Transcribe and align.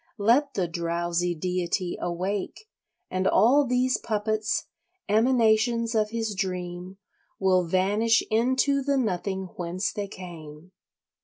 Let 0.17 0.55
the 0.55 0.67
drowsy 0.67 1.35
deity 1.35 1.95
awake 2.01 2.67
and 3.11 3.27
all 3.27 3.67
these 3.67 3.99
puppets, 3.99 4.65
emanations 5.07 5.93
of 5.93 6.09
his 6.09 6.33
dream, 6.33 6.97
will 7.37 7.65
vanish 7.67 8.23
into 8.31 8.81
the 8.81 8.97
nothing 8.97 9.49
whence 9.57 9.93
they 9.93 10.07
came. 10.07 10.71